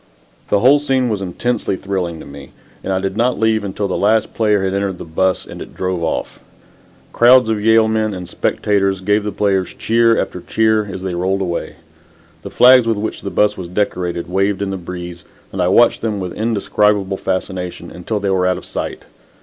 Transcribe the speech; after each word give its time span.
The 0.49 0.61
whole 0.61 0.79
scene 0.79 1.09
was 1.09 1.21
intensely 1.21 1.75
thrilling 1.75 2.19
to 2.21 2.25
me, 2.25 2.53
and 2.83 2.91
I 2.91 2.97
did 2.97 3.15
not 3.15 3.39
leave 3.39 3.63
until 3.63 3.87
the 3.87 3.95
last 3.99 4.33
player 4.33 4.63
had 4.63 4.73
entered 4.73 4.97
the 4.97 5.05
"bus" 5.05 5.45
and 5.45 5.61
it 5.61 5.75
drove 5.75 6.01
off. 6.03 6.39
Crowds 7.13 7.49
of 7.49 7.61
Yale 7.63 7.87
men 7.87 8.11
and 8.11 8.27
spectators 8.27 9.01
gave 9.01 9.23
the 9.23 9.31
players 9.31 9.75
cheer 9.75 10.19
after 10.19 10.41
cheer 10.41 10.85
as 10.91 11.03
they 11.03 11.13
rolled 11.13 11.41
away. 11.41 11.75
The 12.41 12.49
flags 12.49 12.87
with 12.87 12.97
which 12.97 13.21
the 13.21 13.29
"bus" 13.29 13.55
was 13.55 13.67
decorated 13.67 14.27
waved 14.27 14.63
in 14.63 14.71
the 14.71 14.75
breeze, 14.77 15.23
and 15.51 15.61
I 15.61 15.67
watched 15.67 16.01
them 16.01 16.19
with 16.19 16.33
indescribable 16.33 17.17
fascination 17.17 17.91
until 17.91 18.19
they 18.19 18.31
were 18.31 18.47
out 18.47 18.57
of 18.57 18.65
sight. 18.65 19.03